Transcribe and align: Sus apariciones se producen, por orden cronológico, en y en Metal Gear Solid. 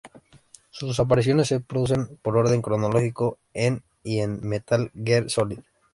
Sus 0.71 0.99
apariciones 0.99 1.47
se 1.49 1.59
producen, 1.59 2.17
por 2.23 2.35
orden 2.35 2.63
cronológico, 2.63 3.37
en 3.53 3.83
y 4.01 4.21
en 4.21 4.39
Metal 4.39 4.89
Gear 4.95 5.29
Solid. 5.29 5.59